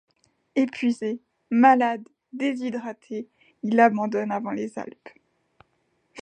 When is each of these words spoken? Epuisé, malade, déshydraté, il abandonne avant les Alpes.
Epuisé, 0.55 1.21
malade, 1.51 2.01
déshydraté, 2.33 3.27
il 3.61 3.79
abandonne 3.79 4.31
avant 4.31 4.49
les 4.49 4.79
Alpes. 4.79 5.09